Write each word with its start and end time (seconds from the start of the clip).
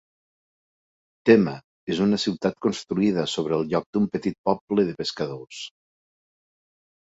Tema 1.29 1.51
és 1.95 2.01
una 2.05 2.19
ciutat 2.23 2.57
construïda 2.67 3.27
sobre 3.35 3.55
el 3.59 3.67
lloc 3.75 3.87
d'un 3.99 4.09
petit 4.17 4.39
poble 4.51 4.87
de 4.89 4.97
pescadors. 5.03 5.61